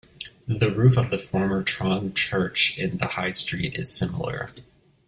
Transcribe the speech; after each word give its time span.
The 0.47 0.71
roof 0.71 0.97
of 0.97 1.11
the 1.11 1.19
former 1.19 1.61
Tron 1.61 2.15
Church 2.15 2.75
in 2.79 2.97
the 2.97 3.05
High 3.05 3.29
Street 3.29 3.75
is 3.75 3.93
similar. 3.95 4.47